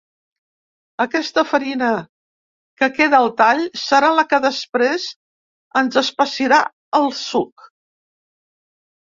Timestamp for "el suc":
7.03-7.69